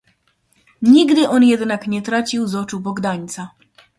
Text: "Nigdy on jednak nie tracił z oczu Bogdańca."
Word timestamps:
"Nigdy 0.81 1.27
on 1.29 1.43
jednak 1.43 1.87
nie 1.87 2.01
tracił 2.01 2.47
z 2.47 2.55
oczu 2.55 2.79
Bogdańca." 2.79 3.49